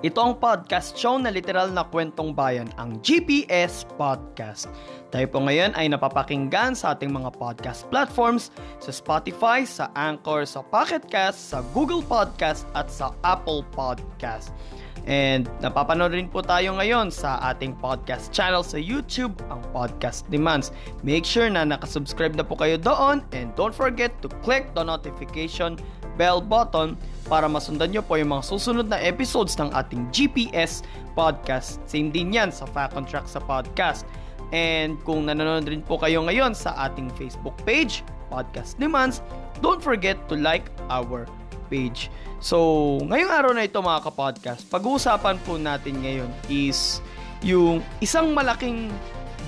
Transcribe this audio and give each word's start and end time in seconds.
Ito 0.00 0.16
ang 0.16 0.40
podcast 0.40 0.96
show 0.96 1.20
na 1.20 1.28
literal 1.28 1.68
na 1.76 1.84
kwentong 1.84 2.32
bayan, 2.32 2.72
ang 2.80 3.04
GPS 3.04 3.84
Podcast. 4.00 4.72
Tayo 5.12 5.28
po 5.28 5.44
ngayon 5.44 5.76
ay 5.76 5.92
napapakinggan 5.92 6.72
sa 6.72 6.96
ating 6.96 7.12
mga 7.12 7.28
podcast 7.36 7.84
platforms 7.92 8.48
sa 8.80 8.96
Spotify, 8.96 9.60
sa 9.68 9.92
Anchor, 9.92 10.48
sa 10.48 10.64
Pocket 10.64 11.04
Cast, 11.04 11.52
sa 11.52 11.60
Google 11.76 12.00
Podcast 12.00 12.64
at 12.72 12.88
sa 12.88 13.12
Apple 13.28 13.60
Podcast. 13.76 14.56
And 15.04 15.44
napapanood 15.60 16.16
rin 16.16 16.32
po 16.32 16.40
tayo 16.40 16.80
ngayon 16.80 17.12
sa 17.12 17.36
ating 17.52 17.76
podcast 17.76 18.32
channel 18.32 18.64
sa 18.64 18.80
YouTube, 18.80 19.36
ang 19.52 19.60
Podcast 19.76 20.24
Demands. 20.32 20.72
Make 21.04 21.28
sure 21.28 21.52
na 21.52 21.60
nakasubscribe 21.68 22.40
na 22.40 22.44
po 22.44 22.56
kayo 22.56 22.80
doon 22.80 23.20
and 23.36 23.52
don't 23.52 23.76
forget 23.76 24.16
to 24.24 24.32
click 24.40 24.72
the 24.72 24.80
notification 24.80 25.76
bell 25.76 25.99
button 26.44 27.00
para 27.30 27.48
masundan 27.48 27.88
nyo 27.94 28.04
po 28.04 28.20
yung 28.20 28.36
mga 28.36 28.44
susunod 28.44 28.86
na 28.90 29.00
episodes 29.00 29.56
ng 29.56 29.72
ating 29.72 30.04
GPS 30.12 30.84
podcast. 31.16 31.80
Same 31.88 32.12
din 32.12 32.36
yan 32.36 32.52
sa 32.52 32.68
Fact 32.68 32.98
Track 33.08 33.24
sa 33.24 33.40
podcast. 33.40 34.04
And 34.50 34.98
kung 35.06 35.30
nanonood 35.30 35.70
rin 35.70 35.80
po 35.80 35.96
kayo 35.96 36.26
ngayon 36.26 36.52
sa 36.52 36.74
ating 36.90 37.08
Facebook 37.14 37.54
page, 37.62 38.02
Podcast 38.30 38.78
Demands, 38.78 39.22
don't 39.58 39.82
forget 39.82 40.18
to 40.30 40.38
like 40.38 40.70
our 40.86 41.26
page. 41.66 42.10
So, 42.38 42.98
ngayong 43.06 43.30
araw 43.30 43.52
na 43.54 43.66
ito 43.66 43.78
mga 43.82 44.06
kapodcast, 44.06 44.70
pag-uusapan 44.70 45.38
po 45.42 45.58
natin 45.58 45.98
ngayon 46.02 46.30
is 46.46 47.02
yung 47.42 47.82
isang 47.98 48.30
malaking 48.30 48.90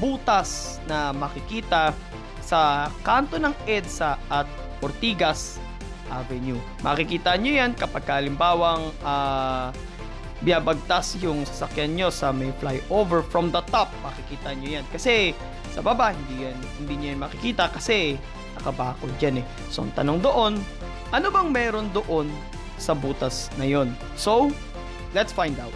butas 0.03 0.83
na 0.91 1.15
makikita 1.15 1.95
sa 2.43 2.91
kanto 3.07 3.39
ng 3.39 3.55
EDSA 3.71 4.19
at 4.31 4.51
Ortigas 4.83 5.62
Avenue. 6.13 6.61
Makikita 6.85 7.41
nyo 7.41 7.53
yan 7.57 7.73
kapag 7.73 8.05
kalimbawang 8.05 8.93
uh, 9.01 9.73
biyabagtas 10.45 11.17
yung 11.23 11.47
sasakyan 11.49 11.97
nyo 11.97 12.09
sa 12.13 12.35
may 12.35 12.51
flyover 12.61 13.25
from 13.25 13.49
the 13.49 13.63
top. 13.73 13.89
Makikita 14.05 14.53
nyo 14.59 14.69
yan. 14.77 14.85
Kasi 14.93 15.33
sa 15.73 15.81
baba, 15.81 16.13
hindi, 16.13 16.45
yan, 16.45 16.59
hindi 16.83 16.93
nyo 17.01 17.07
yan 17.17 17.21
makikita 17.23 17.73
kasi 17.73 18.21
nakabakod 18.61 19.09
dyan 19.17 19.41
eh. 19.41 19.45
So, 19.73 19.87
ang 19.87 19.95
tanong 19.97 20.21
doon, 20.21 20.53
ano 21.15 21.27
bang 21.33 21.49
meron 21.49 21.89
doon 21.95 22.29
sa 22.77 22.93
butas 22.93 23.49
na 23.57 23.65
yon? 23.65 23.95
So, 24.19 24.53
let's 25.17 25.33
find 25.33 25.57
out. 25.57 25.73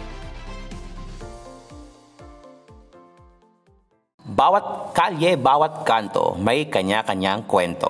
Bawat 4.27 4.93
kalye, 4.93 5.33
bawat 5.33 5.81
kanto, 5.81 6.37
may 6.37 6.69
kanya-kanyang 6.69 7.49
kwento 7.49 7.89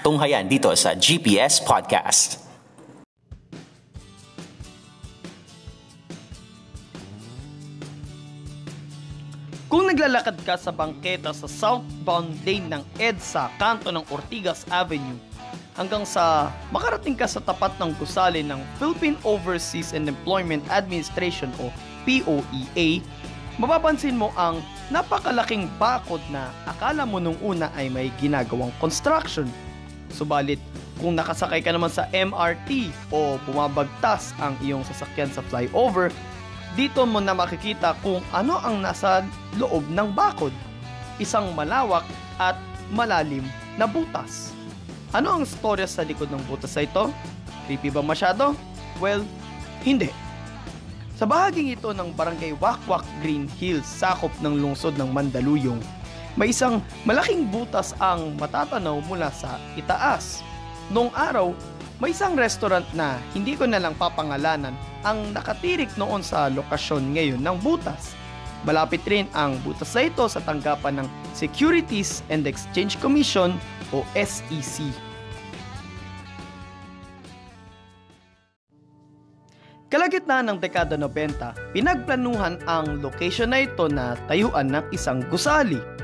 tunghayan 0.00 0.48
dito 0.48 0.72
sa 0.72 0.96
GPS 0.96 1.60
Podcast. 1.60 2.40
Kung 9.70 9.86
naglalakad 9.86 10.34
ka 10.42 10.58
sa 10.58 10.74
bangketa 10.74 11.30
sa 11.30 11.46
southbound 11.46 12.34
lane 12.42 12.66
ng 12.74 12.82
EDSA, 12.98 13.54
kanto 13.54 13.94
ng 13.94 14.02
Ortigas 14.10 14.66
Avenue, 14.66 15.14
hanggang 15.78 16.02
sa 16.02 16.50
makarating 16.74 17.14
ka 17.14 17.30
sa 17.30 17.38
tapat 17.38 17.70
ng 17.78 17.94
gusali 18.02 18.42
ng 18.42 18.58
Philippine 18.82 19.14
Overseas 19.22 19.94
and 19.94 20.10
Employment 20.10 20.66
Administration 20.74 21.54
o 21.62 21.70
POEA, 22.02 22.98
mapapansin 23.62 24.18
mo 24.18 24.34
ang 24.34 24.58
napakalaking 24.90 25.70
bakod 25.78 26.24
na 26.34 26.50
akala 26.66 27.06
mo 27.06 27.22
nung 27.22 27.38
una 27.38 27.70
ay 27.78 27.86
may 27.86 28.10
ginagawang 28.18 28.74
construction 28.82 29.46
Subalit, 30.10 30.60
kung 31.00 31.16
nakasakay 31.16 31.64
ka 31.64 31.72
naman 31.72 31.88
sa 31.88 32.06
MRT 32.12 32.92
o 33.08 33.40
bumabagtas 33.48 34.36
ang 34.36 34.54
iyong 34.60 34.84
sasakyan 34.84 35.32
sa 35.32 35.40
flyover, 35.48 36.12
dito 36.78 37.02
mo 37.08 37.18
na 37.18 37.34
makikita 37.34 37.96
kung 38.04 38.22
ano 38.30 38.60
ang 38.62 38.84
nasa 38.84 39.24
loob 39.58 39.82
ng 39.90 40.12
bakod. 40.14 40.52
Isang 41.18 41.50
malawak 41.56 42.04
at 42.38 42.54
malalim 42.92 43.42
na 43.74 43.88
butas. 43.88 44.52
Ano 45.10 45.40
ang 45.40 45.44
storya 45.48 45.90
sa 45.90 46.06
likod 46.06 46.30
ng 46.30 46.42
butas 46.46 46.76
na 46.78 46.86
ito? 46.86 47.04
Creepy 47.66 47.90
ba 47.90 48.04
masyado? 48.04 48.54
Well, 49.02 49.26
hindi. 49.82 50.12
Sa 51.18 51.28
bahaging 51.28 51.74
ito 51.74 51.92
ng 51.92 52.16
barangay 52.16 52.56
Wakwak 52.56 53.04
Green 53.20 53.44
Hills, 53.60 53.84
sakop 53.84 54.32
ng 54.40 54.56
lungsod 54.56 54.96
ng 54.96 55.10
Mandaluyong, 55.12 55.82
may 56.40 56.56
isang 56.56 56.80
malaking 57.04 57.52
butas 57.52 57.92
ang 58.00 58.32
matatanaw 58.40 59.04
mula 59.04 59.28
sa 59.28 59.60
itaas. 59.76 60.40
Noong 60.88 61.12
araw, 61.12 61.52
may 62.00 62.16
isang 62.16 62.32
restaurant 62.32 62.88
na 62.96 63.20
hindi 63.36 63.52
ko 63.60 63.68
na 63.68 63.76
lang 63.76 63.92
papangalanan 63.92 64.72
ang 65.04 65.36
nakatirik 65.36 65.92
noon 66.00 66.24
sa 66.24 66.48
lokasyon 66.48 67.12
ngayon 67.12 67.44
ng 67.44 67.60
butas. 67.60 68.16
Malapit 68.64 69.04
rin 69.04 69.28
ang 69.36 69.60
butas 69.60 69.92
na 69.92 70.08
ito 70.08 70.24
sa 70.32 70.40
tanggapan 70.40 71.04
ng 71.04 71.08
Securities 71.36 72.24
and 72.32 72.48
Exchange 72.48 72.96
Commission 73.04 73.60
o 73.92 74.00
SEC. 74.16 74.88
Kalagitnaan 79.92 80.48
ng 80.48 80.58
dekada 80.62 80.96
90, 80.96 81.76
pinagplanuhan 81.76 82.56
ang 82.64 83.04
location 83.04 83.52
na 83.52 83.68
ito 83.68 83.92
na 83.92 84.16
tayuan 84.24 84.72
ng 84.72 84.88
isang 84.96 85.20
gusali 85.28 85.99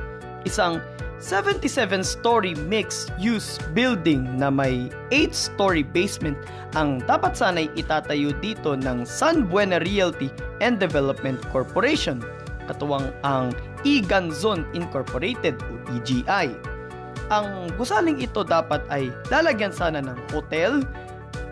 isang 0.47 0.79
77-story 1.19 2.55
mixed-use 2.69 3.59
building 3.73 4.29
na 4.37 4.53
may 4.53 4.93
8-story 5.11 5.83
basement 5.83 6.37
ang 6.77 7.01
dapat 7.09 7.35
sanay 7.35 7.73
itatayo 7.75 8.37
dito 8.45 8.77
ng 8.77 9.03
San 9.09 9.49
Buena 9.49 9.81
Realty 9.81 10.29
and 10.61 10.77
Development 10.77 11.41
Corporation, 11.51 12.21
katuwang 12.69 13.11
ang 13.25 13.57
E-Ganzon 13.83 14.69
Incorporated 14.77 15.57
o 15.73 15.73
EGI. 15.97 16.53
Ang 17.33 17.73
gusaling 17.75 18.23
ito 18.23 18.45
dapat 18.47 18.85
ay 18.93 19.11
lalagyan 19.33 19.73
sana 19.73 20.05
ng 20.05 20.19
hotel, 20.31 20.85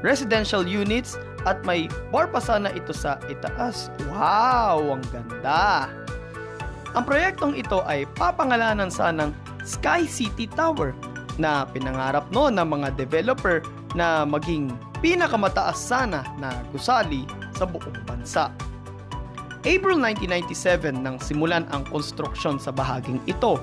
residential 0.05 0.63
units, 0.63 1.17
at 1.49 1.61
may 1.65 1.89
bar 2.13 2.29
pa 2.29 2.41
sana 2.41 2.69
ito 2.73 2.93
sa 2.93 3.17
itaas. 3.33 3.89
Wow! 4.13 4.97
Ang 4.97 5.05
ganda! 5.09 6.04
Ang 6.95 7.03
proyektong 7.03 7.59
ito 7.59 7.83
ay 7.91 8.07
papangalanan 8.15 8.87
sanang 8.87 9.35
Sky 9.67 10.07
City 10.07 10.47
Tower 10.47 10.95
na 11.43 11.67
pinangarap 11.67 12.31
noon 12.31 12.55
ng 12.55 12.69
mga 12.71 12.95
developer 12.95 13.59
na 13.99 14.23
maging 14.23 14.71
pinakamataas 15.03 15.75
sana 15.75 16.23
na 16.39 16.55
gusali 16.71 17.27
sa 17.59 17.67
buong 17.67 17.99
bansa. 18.07 18.55
April 19.67 19.99
1997 19.99 20.95
nang 20.95 21.19
simulan 21.19 21.67
ang 21.75 21.83
konstruksyon 21.91 22.63
sa 22.63 22.71
bahaging 22.71 23.19
ito. 23.27 23.59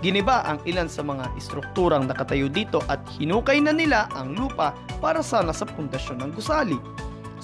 Giniba 0.00 0.40
ang 0.48 0.56
ilan 0.64 0.88
sa 0.88 1.04
mga 1.04 1.28
istrukturang 1.36 2.08
nakatayo 2.08 2.48
dito 2.48 2.80
at 2.88 3.04
hinukay 3.20 3.60
na 3.60 3.76
nila 3.76 4.08
ang 4.16 4.32
lupa 4.32 4.72
para 5.04 5.20
sana 5.20 5.52
sa 5.52 5.68
pundasyon 5.68 6.24
ng 6.24 6.30
gusali. 6.32 6.80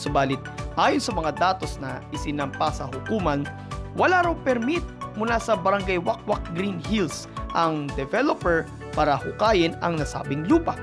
Subalit, 0.01 0.41
ayon 0.81 1.03
sa 1.05 1.13
mga 1.13 1.37
datos 1.37 1.77
na 1.77 2.01
isinampa 2.17 2.73
sa 2.73 2.89
hukuman, 2.89 3.45
wala 3.97 4.25
raw 4.25 4.33
permit 4.41 4.85
mula 5.17 5.41
sa 5.41 5.57
barangay 5.57 5.99
Wakwak 5.99 6.45
Green 6.55 6.79
Hills 6.87 7.27
ang 7.57 7.89
developer 7.97 8.69
para 8.93 9.17
hukayin 9.17 9.75
ang 9.81 9.97
nasabing 10.01 10.45
lupa. 10.47 10.77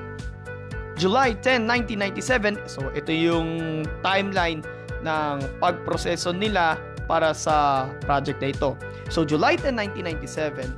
July 0.94 1.34
10, 1.42 1.66
1997, 1.98 2.70
so 2.70 2.86
ito 2.94 3.10
yung 3.10 3.82
timeline 4.06 4.62
ng 5.02 5.42
pagproseso 5.58 6.30
nila 6.30 6.78
para 7.10 7.34
sa 7.34 7.90
project 8.06 8.40
na 8.40 8.54
ito. 8.54 8.78
So 9.10 9.26
July 9.26 9.58
10, 9.58 9.74
1997, 10.06 10.70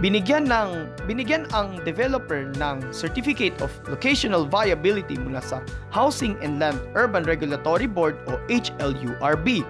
binigyan 0.00 0.48
ng 0.48 0.88
binigyan 1.08 1.48
ang 1.56 1.80
developer 1.82 2.48
ng 2.56 2.76
Certificate 2.94 3.56
of 3.64 3.72
Locational 3.88 4.46
Viability 4.46 5.18
mula 5.18 5.42
sa 5.42 5.64
Housing 5.90 6.38
and 6.44 6.60
Land 6.60 6.78
Urban 6.94 7.24
Regulatory 7.24 7.88
Board 7.88 8.16
o 8.28 8.38
HLURB. 8.48 9.64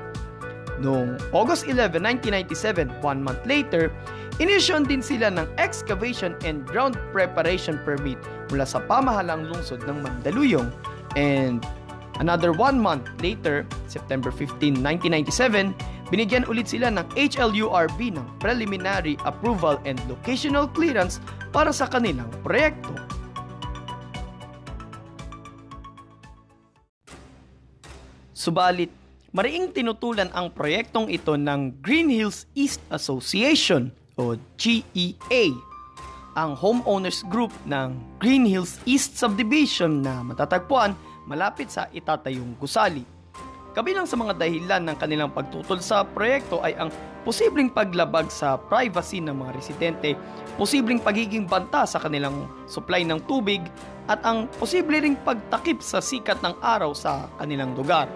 Noong 0.80 1.20
August 1.36 1.69
11, 1.69 2.00
1997, 2.00 2.88
one 3.04 3.20
month 3.20 3.42
later, 3.44 3.92
inisyon 4.40 4.88
din 4.88 5.04
sila 5.04 5.28
ng 5.28 5.44
excavation 5.60 6.32
and 6.46 6.64
ground 6.64 6.96
preparation 7.12 7.76
permit 7.84 8.16
mula 8.48 8.64
sa 8.64 8.80
pamahalang 8.88 9.52
lungsod 9.52 9.84
ng 9.84 10.00
Mandaluyong. 10.00 10.72
And 11.12 11.60
Another 12.22 12.52
one 12.52 12.78
month 12.78 13.08
later, 13.19 13.64
September 13.88 14.30
15, 14.30 14.78
1997, 14.78 15.74
binigyan 16.12 16.46
ulit 16.46 16.69
sila 16.69 16.92
ng 16.94 17.02
HLURB 17.16 18.14
ng 18.14 18.26
preliminary 18.36 19.16
approval 19.24 19.80
and 19.88 19.96
locational 20.06 20.69
clearance 20.70 21.19
para 21.56 21.72
sa 21.72 21.90
kanilang 21.90 22.28
proyekto. 22.44 22.94
Subalit, 28.36 28.94
mariing 29.32 29.73
tinutulan 29.73 30.29
ang 30.37 30.52
proyektong 30.52 31.08
ito 31.08 31.40
ng 31.40 31.81
Green 31.81 32.12
Hills 32.12 32.44
East 32.52 32.84
Association 32.93 33.88
o 34.20 34.37
GEA, 34.61 35.56
ang 36.37 36.52
homeowners 36.52 37.25
group 37.32 37.49
ng 37.64 37.96
Green 38.20 38.44
Hills 38.44 38.76
East 38.84 39.17
Subdivision 39.17 40.05
na 40.05 40.20
matatagpuan 40.20 40.93
malapit 41.25 41.73
sa 41.73 41.88
itatayong 41.96 42.61
gusali. 42.61 43.08
Kabilang 43.73 44.05
sa 44.05 44.20
mga 44.20 44.37
dahilan 44.37 44.84
ng 44.84 44.96
kanilang 45.00 45.32
pagtutol 45.32 45.81
sa 45.81 46.05
proyekto 46.05 46.61
ay 46.61 46.76
ang 46.76 46.93
posibleng 47.25 47.73
paglabag 47.73 48.29
sa 48.29 48.61
privacy 48.61 49.17
ng 49.25 49.32
mga 49.32 49.56
residente, 49.56 50.12
posibleng 50.61 51.00
pagiging 51.00 51.49
banta 51.49 51.88
sa 51.88 51.96
kanilang 51.96 52.44
supply 52.69 53.00
ng 53.00 53.25
tubig, 53.25 53.64
at 54.12 54.20
ang 54.29 54.44
posible 54.61 55.00
ring 55.00 55.17
pagtakip 55.25 55.81
sa 55.81 56.05
sikat 56.05 56.37
ng 56.44 56.52
araw 56.61 56.93
sa 56.93 57.32
kanilang 57.40 57.73
lugar. 57.73 58.12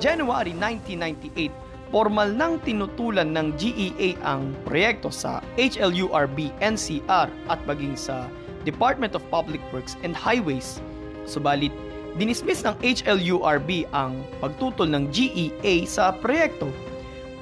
January 0.00 0.56
1998, 0.56 1.52
formal 1.92 2.32
nang 2.32 2.56
tinutulan 2.64 3.36
ng 3.36 3.52
GEA 3.60 4.16
ang 4.24 4.56
proyekto 4.64 5.12
sa 5.12 5.44
HLURB 5.60 6.48
NCR 6.64 7.28
at 7.28 7.60
maging 7.68 7.94
sa 7.94 8.24
Department 8.64 9.12
of 9.12 9.22
Public 9.28 9.60
Works 9.76 10.00
and 10.00 10.16
Highways. 10.16 10.80
Subalit, 11.28 11.70
dinismiss 12.16 12.64
ng 12.64 12.74
HLURB 12.80 13.92
ang 13.92 14.24
pagtutol 14.40 14.88
ng 14.88 15.12
GEA 15.12 15.84
sa 15.84 16.16
proyekto. 16.16 16.72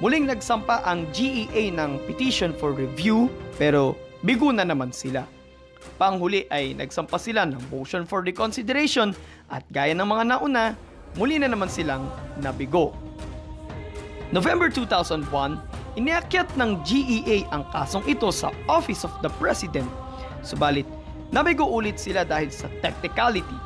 Muling 0.03 0.27
nagsampa 0.27 0.83
ang 0.83 1.07
GEA 1.15 1.71
ng 1.71 2.03
petition 2.11 2.51
for 2.51 2.75
review 2.75 3.31
pero 3.55 3.95
bigo 4.23 4.51
na 4.51 4.67
naman 4.67 4.91
sila. 4.91 5.23
Panghuli 5.95 6.43
ay 6.51 6.75
nagsampa 6.75 7.15
sila 7.15 7.47
ng 7.47 7.59
motion 7.71 8.03
for 8.03 8.19
reconsideration 8.19 9.15
at 9.47 9.63
gaya 9.71 9.95
ng 9.95 10.07
mga 10.07 10.23
nauna, 10.35 10.75
muli 11.15 11.41
na 11.41 11.49
naman 11.49 11.71
silang 11.71 12.05
nabigo. 12.37 12.93
November 14.29 14.69
2001, 14.69 15.25
iniakyat 15.97 16.53
ng 16.53 16.85
GEA 16.85 17.49
ang 17.49 17.65
kasong 17.73 18.05
ito 18.05 18.29
sa 18.29 18.53
Office 18.69 19.01
of 19.01 19.13
the 19.25 19.31
President. 19.41 19.89
Subalit, 20.45 20.85
nabigo 21.33 21.65
ulit 21.65 21.97
sila 21.97 22.21
dahil 22.21 22.53
sa 22.53 22.69
technicality 22.85 23.57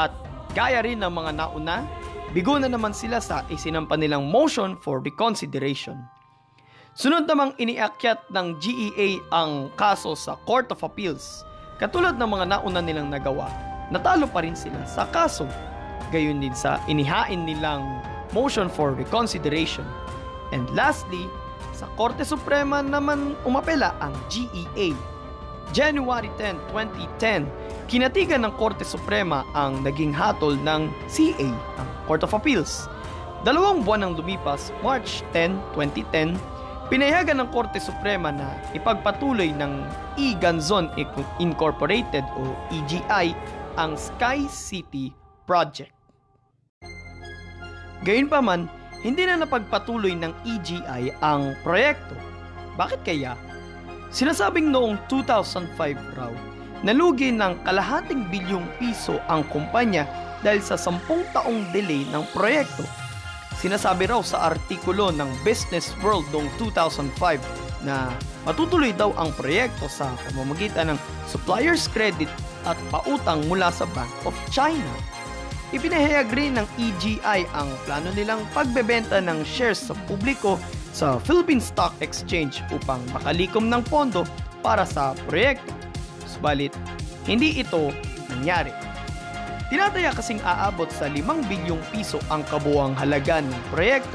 at 0.00 0.12
Gaya 0.56 0.80
rin 0.80 1.04
ng 1.04 1.12
mga 1.12 1.36
nauna, 1.36 1.84
bigo 2.32 2.56
na 2.56 2.64
naman 2.64 2.96
sila 2.96 3.20
sa 3.20 3.44
isinampa 3.52 3.92
nilang 3.92 4.24
motion 4.24 4.72
for 4.80 5.04
reconsideration. 5.04 6.00
Sunod 6.96 7.28
namang 7.28 7.52
iniakyat 7.60 8.24
ng 8.32 8.56
GEA 8.56 9.20
ang 9.36 9.68
kaso 9.76 10.16
sa 10.16 10.40
Court 10.48 10.72
of 10.72 10.80
Appeals. 10.80 11.44
Katulad 11.76 12.16
ng 12.16 12.24
mga 12.24 12.56
nauna 12.56 12.80
nilang 12.80 13.12
nagawa, 13.12 13.52
natalo 13.92 14.24
pa 14.24 14.40
rin 14.40 14.56
sila 14.56 14.80
sa 14.88 15.04
kaso. 15.12 15.44
Gayon 16.14 16.38
din 16.38 16.54
sa 16.54 16.78
inihain 16.86 17.42
nilang 17.46 17.82
motion 18.30 18.70
for 18.70 18.94
reconsideration. 18.94 19.86
And 20.54 20.66
lastly, 20.74 21.26
sa 21.74 21.90
Korte 21.98 22.22
Suprema 22.22 22.80
naman 22.80 23.34
umapela 23.42 23.92
ang 23.98 24.14
GEA. 24.30 24.94
January 25.74 26.30
10, 26.38 26.62
2010, 26.70 27.50
Kinatigan 27.86 28.42
ng 28.42 28.54
Korte 28.58 28.82
Suprema 28.82 29.46
ang 29.54 29.82
naging 29.86 30.10
hatol 30.10 30.58
ng 30.58 30.90
CA, 31.10 31.50
ang 31.78 31.88
Court 32.06 32.22
of 32.22 32.34
Appeals. 32.34 32.90
Dalawang 33.46 33.86
buwan 33.86 34.02
nang 34.02 34.14
lumipas, 34.18 34.74
March 34.82 35.22
10, 35.34 35.58
2010, 35.74 36.34
pinayagan 36.90 37.42
ng 37.42 37.48
Korte 37.50 37.78
Suprema 37.82 38.34
na 38.34 38.58
ipagpatuloy 38.74 39.54
ng 39.54 39.86
E-Ganzon 40.18 40.90
Incorporated 41.42 42.26
o 42.38 42.54
EGI 42.74 43.34
ang 43.78 43.94
Sky 43.94 44.46
City 44.50 45.10
Project. 45.46 45.95
Gayunpaman, 48.06 48.70
hindi 49.02 49.26
na 49.26 49.42
napagpatuloy 49.42 50.14
ng 50.14 50.30
EGI 50.46 51.18
ang 51.26 51.58
proyekto. 51.66 52.14
Bakit 52.78 53.02
kaya? 53.02 53.34
Sinasabing 54.14 54.70
noong 54.70 55.02
2005 55.10 55.74
raw 56.14 56.30
Nalugi 56.86 57.32
ng 57.32 57.64
kalahating 57.64 58.28
bilyong 58.28 58.68
piso 58.76 59.16
ang 59.32 59.42
kumpanya 59.50 60.04
dahil 60.44 60.60
sa 60.60 60.76
sampung 60.76 61.26
taong 61.32 61.72
delay 61.72 62.04
ng 62.12 62.22
proyekto. 62.36 62.84
Sinasabi 63.56 64.06
raw 64.06 64.20
sa 64.20 64.52
artikulo 64.52 65.08
ng 65.10 65.26
Business 65.40 65.96
World 66.04 66.28
noong 66.30 66.52
2005 66.60 67.40
na 67.82 68.12
matutuloy 68.44 68.92
daw 68.92 69.16
ang 69.16 69.32
proyekto 69.34 69.88
sa 69.88 70.12
pamamagitan 70.28 70.92
ng 70.92 70.98
supplier's 71.24 71.88
credit 71.88 72.28
at 72.68 72.76
pautang 72.92 73.40
mula 73.48 73.72
sa 73.72 73.88
Bank 73.96 74.12
of 74.28 74.36
China. 74.52 75.15
Ipinahayag 75.74 76.30
rin 76.30 76.54
ng 76.54 76.66
EGI 76.78 77.42
ang 77.50 77.66
plano 77.82 78.14
nilang 78.14 78.46
pagbebenta 78.54 79.18
ng 79.18 79.42
shares 79.42 79.90
sa 79.90 79.98
publiko 80.06 80.62
sa 80.94 81.18
Philippine 81.18 81.58
Stock 81.58 81.90
Exchange 81.98 82.62
upang 82.70 83.02
makalikom 83.10 83.66
ng 83.66 83.82
pondo 83.90 84.22
para 84.62 84.86
sa 84.86 85.18
proyekto. 85.26 85.74
Subalit, 86.22 86.70
hindi 87.26 87.58
ito 87.58 87.90
nangyari. 88.30 88.70
Tinataya 89.66 90.14
kasing 90.14 90.38
aabot 90.46 90.86
sa 90.94 91.10
5 91.10 91.50
bilyong 91.50 91.82
piso 91.90 92.22
ang 92.30 92.46
kabuang 92.46 92.94
halaga 92.94 93.42
ng 93.42 93.62
proyekto. 93.74 94.14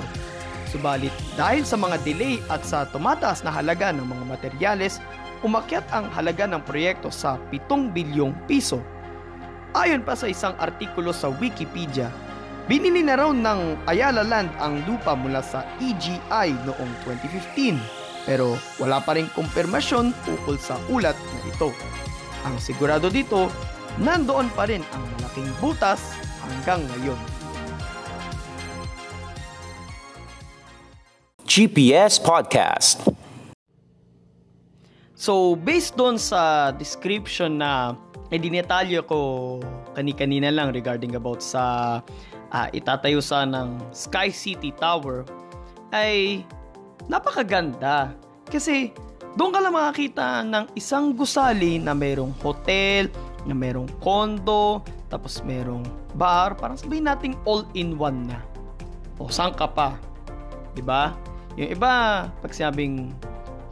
Subalit, 0.71 1.11
dahil 1.35 1.67
sa 1.67 1.75
mga 1.75 1.99
delay 2.07 2.39
at 2.47 2.63
sa 2.63 2.87
tumataas 2.87 3.43
na 3.43 3.51
halaga 3.51 3.91
ng 3.91 4.07
mga 4.07 4.23
materyales, 4.23 5.03
umakyat 5.43 5.83
ang 5.91 6.07
halaga 6.15 6.47
ng 6.47 6.63
proyekto 6.63 7.11
sa 7.11 7.35
7 7.51 7.91
bilyong 7.91 8.31
piso. 8.47 8.79
Ayon 9.71 10.03
pa 10.03 10.19
sa 10.19 10.27
isang 10.27 10.51
artikulo 10.59 11.15
sa 11.15 11.31
Wikipedia, 11.31 12.11
binili 12.67 12.99
na 12.99 13.15
raw 13.15 13.31
ng 13.31 13.87
Ayala 13.87 14.19
Land 14.19 14.51
ang 14.59 14.83
lupa 14.83 15.15
mula 15.15 15.39
sa 15.39 15.63
EGI 15.79 16.51
noong 16.67 16.91
2015 17.07 17.79
pero 18.27 18.59
wala 18.77 18.99
pa 18.99 19.15
rin 19.15 19.31
kumpirmasyon 19.31 20.11
ukol 20.27 20.59
sa 20.59 20.75
ulat 20.91 21.15
na 21.15 21.39
ito. 21.47 21.71
Ang 22.43 22.59
sigurado 22.59 23.07
dito, 23.07 23.47
nandoon 23.95 24.51
pa 24.51 24.67
rin 24.67 24.83
ang 24.91 25.03
malaking 25.15 25.47
butas 25.63 26.19
hanggang 26.43 26.83
ngayon. 26.91 27.19
GPS 31.47 32.19
Podcast 32.19 33.07
So, 35.15 35.53
based 35.53 35.95
doon 35.95 36.17
sa 36.17 36.73
description 36.73 37.61
na 37.61 37.93
idinetalyo 38.31 39.03
ko 39.05 39.19
kani-kanina 39.93 40.49
lang 40.49 40.71
regarding 40.71 41.19
about 41.19 41.43
sa 41.43 41.99
uh, 42.51 42.67
itatayo 42.71 43.19
sa 43.19 43.43
ng 43.43 43.79
Sky 43.91 44.31
City 44.31 44.71
Tower, 44.71 45.27
ay 45.91 46.47
napakaganda. 47.11 48.15
Kasi 48.47 48.95
doon 49.35 49.51
ka 49.51 49.59
lang 49.59 49.75
makakita 49.75 50.43
ng 50.47 50.65
isang 50.75 51.11
gusali 51.15 51.79
na 51.79 51.91
mayroong 51.91 52.35
hotel, 52.39 53.11
na 53.43 53.55
mayroong 53.55 53.91
condo, 53.99 54.79
tapos 55.11 55.43
mayroong 55.43 55.83
bar, 56.15 56.55
parang 56.55 56.79
sabihin 56.79 57.07
nating 57.07 57.35
all-in-one 57.43 58.31
na. 58.31 58.39
O 59.19 59.27
saan 59.27 59.55
ka 59.55 59.67
pa? 59.67 59.99
'Di 60.71 60.83
ba? 60.83 61.15
Yung 61.59 61.67
iba, 61.67 62.25
pag 62.31 62.51
sinabing 62.55 63.11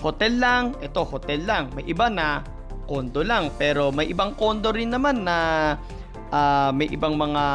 hotel 0.03 0.35
lang, 0.35 0.75
ito 0.83 0.99
hotel 1.03 1.47
lang. 1.47 1.71
May 1.75 1.87
iba 1.87 2.11
na 2.11 2.43
condo 2.89 3.21
lang, 3.21 3.53
pero 3.53 3.93
may 3.93 4.09
ibang 4.09 4.33
condo 4.33 4.73
rin 4.73 4.89
naman 4.89 5.21
na 5.21 5.37
uh, 6.33 6.73
may 6.73 6.89
ibang 6.89 7.13
mga 7.13 7.45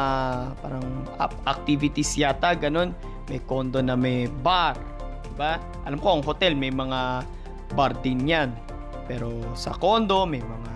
parang 0.63 0.87
activities 1.43 2.15
yata, 2.15 2.55
ganun. 2.55 2.95
May 3.27 3.43
condo 3.43 3.83
na 3.83 3.99
may 3.99 4.31
bar, 4.31 4.79
'di 5.27 5.35
ba? 5.35 5.59
Alam 5.83 5.99
ko 5.99 6.15
ang 6.15 6.23
hotel 6.23 6.55
may 6.55 6.71
mga 6.71 7.27
bar 7.75 7.91
din 7.99 8.23
yan. 8.23 8.55
Pero 9.11 9.43
sa 9.59 9.75
condo, 9.75 10.23
may 10.23 10.39
mga 10.39 10.73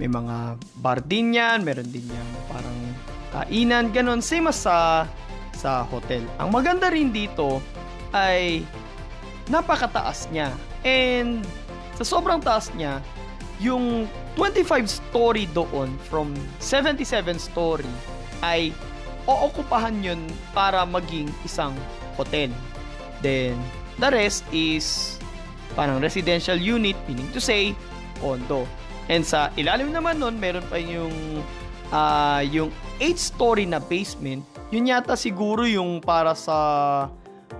may 0.00 0.08
mga 0.08 0.56
bar 0.80 0.98
din 1.04 1.36
yan, 1.36 1.60
meron 1.62 1.86
din 1.92 2.08
yan 2.08 2.28
parang 2.50 2.78
kainan, 3.34 3.90
ganun. 3.90 4.22
Same 4.22 4.50
as 4.50 4.62
sa, 4.62 5.06
sa 5.54 5.82
hotel. 5.90 6.22
Ang 6.38 6.54
maganda 6.54 6.86
rin 6.90 7.10
dito 7.10 7.58
ay 8.14 8.62
napakataas 9.50 10.30
niya. 10.30 10.54
And 10.86 11.42
sa 11.98 12.06
sobrang 12.06 12.38
taas 12.38 12.70
niya, 12.78 13.02
yung 13.64 14.04
25 14.36 14.84
story 14.84 15.48
doon 15.56 15.96
from 16.04 16.36
77 16.60 17.40
story 17.40 17.88
ay 18.44 18.68
ookupahan 19.24 20.04
yun 20.04 20.20
para 20.52 20.84
maging 20.84 21.32
isang 21.48 21.72
hotel. 22.20 22.52
Then, 23.24 23.56
the 23.96 24.12
rest 24.12 24.44
is 24.52 25.16
parang 25.72 26.04
residential 26.04 26.60
unit, 26.60 27.00
meaning 27.08 27.32
to 27.32 27.40
say, 27.40 27.72
condo. 28.20 28.68
And 29.08 29.24
sa 29.24 29.48
ilalim 29.56 29.96
naman 29.96 30.20
nun, 30.20 30.36
meron 30.36 30.64
pa 30.68 30.76
yung 30.76 31.40
uh, 31.88 32.44
yung 32.44 32.68
8-story 33.00 33.64
na 33.64 33.80
basement 33.80 34.44
yun 34.74 34.90
yata 34.90 35.14
siguro 35.14 35.62
yung 35.70 36.02
para 36.02 36.34
sa 36.34 36.56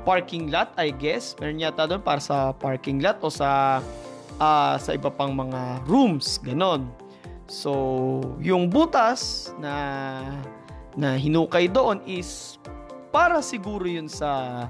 parking 0.02 0.50
lot, 0.50 0.75
I 0.75 0.90
guess. 0.90 1.38
Meron 1.38 1.62
yata 1.62 1.87
doon 1.87 2.02
para 2.02 2.18
sa 2.18 2.50
parking 2.50 2.99
lot 2.99 3.23
o 3.23 3.30
sa 3.30 3.78
uh, 4.38 4.75
sa 4.79 4.91
iba 4.95 5.11
pang 5.11 5.35
mga 5.35 5.85
rooms, 5.87 6.38
ganon. 6.43 6.88
So, 7.47 8.25
yung 8.41 8.73
butas 8.73 9.53
na 9.61 9.75
na 10.95 11.19
hinukay 11.19 11.67
doon 11.67 12.00
is 12.07 12.57
para 13.11 13.43
siguro 13.43 13.85
yun 13.85 14.07
sa 14.07 14.67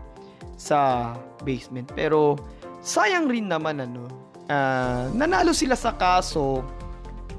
sa 0.56 1.12
basement. 1.44 1.88
Pero 1.92 2.40
sayang 2.80 3.28
rin 3.28 3.46
naman 3.46 3.84
ano, 3.84 4.08
uh, 4.48 5.08
nanalo 5.12 5.52
sila 5.52 5.76
sa 5.76 5.94
kaso 5.94 6.64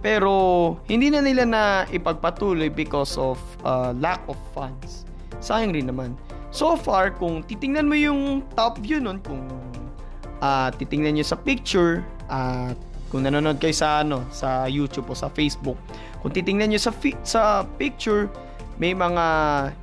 pero 0.06 0.78
hindi 0.86 1.10
na 1.10 1.18
nila 1.18 1.44
na 1.50 1.64
ipagpatuloy 1.90 2.70
because 2.70 3.18
of 3.18 3.42
uh, 3.66 3.90
lack 3.98 4.22
of 4.30 4.38
funds. 4.54 5.02
Sayang 5.42 5.74
rin 5.74 5.90
naman. 5.90 6.14
So 6.54 6.78
far, 6.78 7.10
kung 7.10 7.42
titingnan 7.42 7.90
mo 7.90 7.98
yung 7.98 8.46
top 8.54 8.78
view 8.86 9.02
nun, 9.02 9.18
kung 9.26 9.50
uh, 10.46 10.70
titingnan 10.78 11.18
nyo 11.18 11.26
sa 11.26 11.34
picture, 11.34 12.06
at 12.30 12.78
kung 13.10 13.24
nanonood 13.24 13.62
kayo 13.62 13.74
sa 13.76 14.02
ano, 14.02 14.26
sa 14.34 14.66
YouTube 14.66 15.12
o 15.12 15.16
sa 15.16 15.32
Facebook, 15.32 15.78
kung 16.20 16.34
titingnan 16.34 16.74
nyo 16.74 16.82
sa 16.82 16.92
fi- 16.92 17.22
sa 17.22 17.64
picture, 17.78 18.28
may 18.76 18.92
mga 18.92 19.26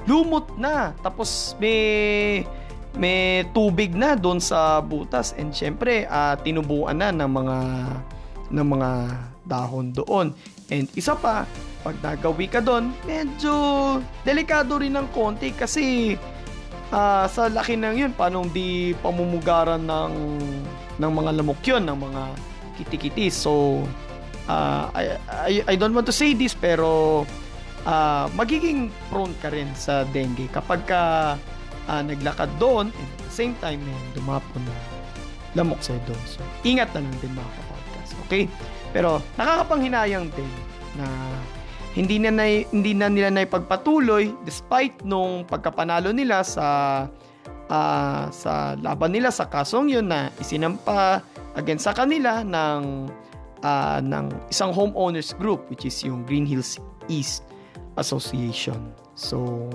lumot 0.04 0.52
na, 0.60 0.92
tapos 1.00 1.56
may 1.56 2.44
may 2.92 3.48
tubig 3.56 3.96
na 3.96 4.12
doon 4.12 4.36
sa 4.36 4.84
butas 4.84 5.32
and 5.40 5.56
syempre 5.56 6.04
uh, 6.12 6.36
tinubuan 6.44 7.00
na 7.00 7.08
ng 7.08 7.24
mga 7.24 7.58
ng 8.52 8.66
mga 8.68 8.90
dahon 9.48 9.96
doon. 9.96 10.36
And 10.68 10.86
isa 10.92 11.16
pa, 11.16 11.48
pag 11.82 11.96
nagawi 12.04 12.46
ka 12.52 12.60
doon, 12.60 12.92
medyo 13.08 13.52
delikado 14.22 14.76
rin 14.76 14.92
ng 14.92 15.08
konti 15.10 15.56
kasi 15.56 16.14
uh, 16.92 17.24
sa 17.26 17.48
laki 17.48 17.80
ng 17.80 17.96
yun, 17.96 18.12
paano 18.12 18.44
di 18.46 18.92
pamumugaran 19.00 19.82
ng, 19.82 20.12
ng 20.98 21.12
mga 21.12 21.30
lamok 21.40 21.60
yun, 21.64 21.82
ng 21.86 21.98
mga 21.98 22.22
kitikiti. 22.80 23.28
So, 23.28 23.84
uh, 24.48 24.84
I, 24.92 25.16
I, 25.28 25.52
I 25.72 25.74
don't 25.76 25.94
want 25.94 26.08
to 26.08 26.14
say 26.14 26.34
this 26.34 26.52
pero 26.52 27.22
uh, 27.86 28.26
magiging 28.34 28.90
prone 29.08 29.34
ka 29.40 29.52
rin 29.52 29.70
sa 29.76 30.04
dengue 30.10 30.48
kapag 30.50 30.84
ka 30.88 31.02
uh, 31.88 32.02
naglakad 32.02 32.50
doon 32.58 32.90
at 32.90 33.08
the 33.22 33.32
same 33.32 33.54
time 33.62 33.80
eh, 33.82 33.98
dumapo 34.16 34.56
na 34.62 34.74
lamok 35.52 35.84
sa'yo 35.84 36.00
doon. 36.08 36.22
So, 36.24 36.40
ingat 36.64 36.96
na 36.96 37.04
lang 37.04 37.16
din 37.20 37.32
mga 37.36 37.50
kapodcast. 37.60 38.12
Okay? 38.28 38.44
Pero 38.92 39.20
nakakapanghinayang 39.36 40.32
din 40.32 40.50
na 40.96 41.06
hindi 41.92 42.16
na, 42.16 42.32
na 42.32 42.44
hindi 42.48 42.92
na 42.96 43.12
nila 43.12 43.28
na 43.28 43.44
ipagpatuloy 43.44 44.32
despite 44.48 45.04
nung 45.04 45.44
pagkapanalo 45.44 46.08
nila 46.12 46.40
sa 46.40 46.64
uh, 47.70 48.28
sa 48.28 48.76
laban 48.80 49.12
nila 49.14 49.32
sa 49.32 49.48
kasong 49.48 49.88
yun 49.92 50.06
na 50.08 50.28
isinampa 50.38 51.24
against 51.56 51.88
sa 51.88 51.94
kanila 51.96 52.44
ng 52.44 53.08
uh, 53.64 53.98
ng 54.00 54.26
isang 54.48 54.72
homeowners 54.72 55.32
group 55.36 55.64
which 55.68 55.84
is 55.88 55.96
yung 56.04 56.24
Green 56.26 56.44
Hills 56.44 56.76
East 57.08 57.44
Association. 57.96 58.92
So 59.14 59.68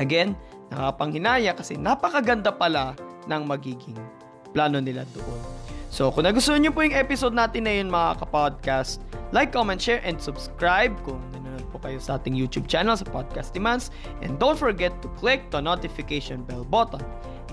again, 0.00 0.36
nakakapanghinaya 0.72 1.52
kasi 1.56 1.76
napakaganda 1.76 2.54
pala 2.54 2.94
ng 3.28 3.42
magiging 3.44 3.98
plano 4.50 4.80
nila 4.82 5.06
doon. 5.14 5.40
So, 5.90 6.14
kung 6.14 6.22
nagustuhan 6.22 6.62
nyo 6.62 6.70
po 6.70 6.86
yung 6.86 6.94
episode 6.94 7.34
natin 7.34 7.66
na 7.66 7.74
yun 7.74 7.90
mga 7.90 8.22
kapodcast, 8.22 9.02
like, 9.34 9.50
comment, 9.50 9.82
share, 9.82 9.98
and 10.06 10.22
subscribe 10.22 10.94
kung 11.02 11.18
po 11.70 11.78
kayo 11.78 12.02
sa 12.02 12.18
ating 12.18 12.34
YouTube 12.34 12.66
channel 12.66 12.98
sa 12.98 13.06
Podcast 13.06 13.54
Demands. 13.54 13.94
And 14.20 14.36
don't 14.42 14.58
forget 14.58 14.90
to 15.00 15.08
click 15.16 15.46
the 15.54 15.62
notification 15.62 16.42
bell 16.42 16.66
button. 16.66 17.00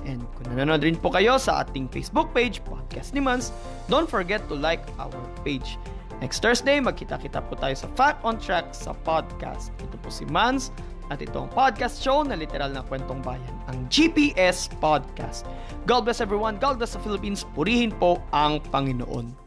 And 0.09 0.25
kung 0.35 0.57
nanonood 0.57 0.81
rin 0.81 0.97
po 0.97 1.13
kayo 1.13 1.37
sa 1.37 1.61
ating 1.61 1.93
Facebook 1.93 2.33
page, 2.33 2.65
Podcast 2.65 3.13
Demands, 3.13 3.53
don't 3.85 4.09
forget 4.09 4.41
to 4.49 4.57
like 4.57 4.81
our 4.97 5.13
page. 5.45 5.77
Next 6.17 6.41
Thursday, 6.41 6.81
magkita-kita 6.81 7.45
po 7.45 7.53
tayo 7.61 7.77
sa 7.77 7.85
Fact 7.93 8.25
on 8.25 8.41
Track 8.41 8.73
sa 8.73 8.97
podcast. 9.05 9.69
Ito 9.77 10.01
po 10.01 10.09
si 10.09 10.25
Mans 10.25 10.73
at 11.13 11.21
ito 11.23 11.37
ang 11.39 11.47
podcast 11.53 12.01
show 12.01 12.25
na 12.25 12.35
literal 12.35 12.73
na 12.73 12.83
kwentong 12.83 13.23
bayan, 13.23 13.55
ang 13.71 13.87
GPS 13.87 14.67
Podcast. 14.83 15.47
God 15.87 16.03
bless 16.03 16.19
everyone. 16.19 16.59
God 16.59 16.83
bless 16.83 16.97
the 16.97 17.01
Philippines. 17.05 17.47
Purihin 17.55 17.95
po 17.95 18.19
ang 18.35 18.59
Panginoon. 18.73 19.46